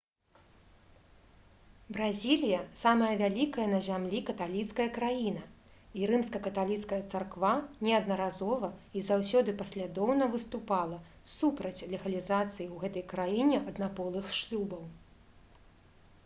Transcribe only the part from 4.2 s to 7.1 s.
каталіцкая краіна і рымска-каталіцкая